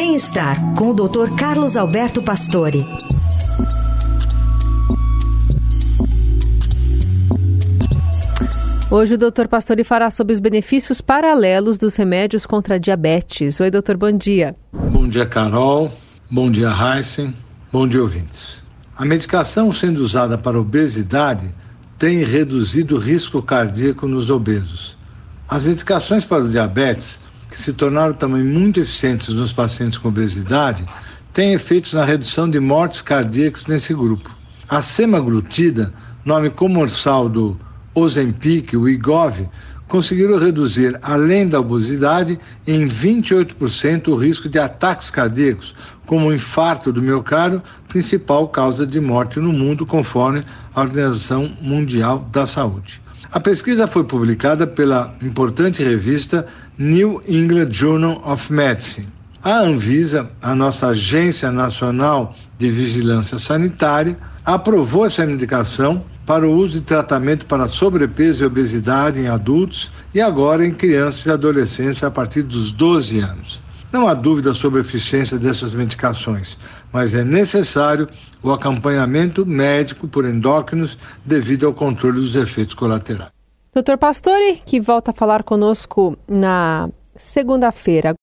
Bem-estar 0.00 0.76
com 0.76 0.90
o 0.90 0.94
Dr. 0.94 1.34
Carlos 1.36 1.76
Alberto 1.76 2.22
Pastore. 2.22 2.86
Hoje 8.88 9.14
o 9.14 9.18
Dr. 9.18 9.48
Pastore 9.50 9.82
fará 9.82 10.08
sobre 10.12 10.32
os 10.32 10.38
benefícios 10.38 11.00
paralelos 11.00 11.78
dos 11.78 11.96
remédios 11.96 12.46
contra 12.46 12.76
a 12.76 12.78
diabetes. 12.78 13.58
Oi, 13.58 13.72
doutor, 13.72 13.96
bom 13.96 14.12
dia. 14.12 14.54
Bom 14.72 15.08
dia, 15.08 15.26
Carol. 15.26 15.92
Bom 16.30 16.48
dia, 16.48 16.70
Heisen. 16.70 17.34
Bom 17.72 17.88
dia, 17.88 18.00
ouvintes. 18.00 18.62
A 18.96 19.04
medicação 19.04 19.72
sendo 19.72 19.98
usada 19.98 20.38
para 20.38 20.60
obesidade 20.60 21.52
tem 21.98 22.22
reduzido 22.22 22.94
o 22.94 23.00
risco 23.00 23.42
cardíaco 23.42 24.06
nos 24.06 24.30
obesos. 24.30 24.96
As 25.48 25.64
medicações 25.64 26.24
para 26.24 26.44
o 26.44 26.48
diabetes, 26.48 27.18
que 27.50 27.58
se 27.58 27.72
tornaram 27.72 28.14
também 28.14 28.44
muito 28.44 28.80
eficientes 28.80 29.28
nos 29.30 29.52
pacientes 29.52 29.98
com 29.98 30.08
obesidade, 30.08 30.84
têm 31.32 31.54
efeitos 31.54 31.92
na 31.92 32.04
redução 32.04 32.48
de 32.48 32.60
mortes 32.60 33.00
cardíacas 33.00 33.66
nesse 33.66 33.94
grupo. 33.94 34.30
A 34.68 34.82
semaglutida, 34.82 35.92
nome 36.24 36.50
comercial 36.50 37.28
do 37.28 37.58
Ozempic, 37.94 38.74
o 38.74 38.88
IGOV, 38.88 39.48
conseguiram 39.88 40.38
reduzir, 40.38 40.98
além 41.02 41.48
da 41.48 41.58
obesidade, 41.58 42.38
em 42.66 42.86
28% 42.86 44.08
o 44.08 44.16
risco 44.16 44.48
de 44.48 44.58
ataques 44.58 45.10
cardíacos, 45.10 45.74
como 46.04 46.28
o 46.28 46.34
infarto 46.34 46.92
do 46.92 47.02
miocárdio, 47.02 47.62
principal 47.88 48.48
causa 48.48 48.86
de 48.86 49.00
morte 49.00 49.40
no 49.40 49.52
mundo, 49.52 49.86
conforme 49.86 50.44
a 50.74 50.80
Organização 50.82 51.50
Mundial 51.60 52.28
da 52.30 52.46
Saúde. 52.46 53.00
A 53.30 53.38
pesquisa 53.38 53.86
foi 53.86 54.04
publicada 54.04 54.66
pela 54.66 55.14
importante 55.20 55.82
revista 55.82 56.46
New 56.78 57.20
England 57.28 57.68
Journal 57.72 58.22
of 58.24 58.50
Medicine. 58.50 59.06
A 59.44 59.58
Anvisa, 59.58 60.30
a 60.40 60.54
nossa 60.54 60.88
Agência 60.88 61.52
Nacional 61.52 62.34
de 62.56 62.70
Vigilância 62.70 63.36
Sanitária, 63.36 64.16
aprovou 64.46 65.04
essa 65.04 65.26
indicação 65.26 66.02
para 66.24 66.48
o 66.48 66.52
uso 66.52 66.80
de 66.80 66.86
tratamento 66.86 67.44
para 67.44 67.68
sobrepeso 67.68 68.42
e 68.42 68.46
obesidade 68.46 69.20
em 69.20 69.28
adultos 69.28 69.90
e 70.14 70.22
agora 70.22 70.66
em 70.66 70.72
crianças 70.72 71.26
e 71.26 71.30
adolescentes 71.30 72.02
a 72.02 72.10
partir 72.10 72.42
dos 72.42 72.72
12 72.72 73.20
anos. 73.20 73.60
Não 73.90 74.06
há 74.06 74.12
dúvida 74.12 74.52
sobre 74.52 74.78
a 74.78 74.82
eficiência 74.82 75.38
dessas 75.38 75.74
medicações, 75.74 76.58
mas 76.92 77.14
é 77.14 77.24
necessário 77.24 78.08
o 78.42 78.52
acompanhamento 78.52 79.46
médico 79.46 80.06
por 80.06 80.26
endócrinos 80.26 80.98
devido 81.24 81.66
ao 81.66 81.72
controle 81.72 82.20
dos 82.20 82.36
efeitos 82.36 82.74
colaterais. 82.74 83.30
Doutor 83.72 83.96
Pastore, 83.96 84.62
que 84.66 84.80
volta 84.80 85.10
a 85.10 85.14
falar 85.14 85.42
conosco 85.42 86.18
na 86.28 86.88
segunda-feira. 87.16 88.16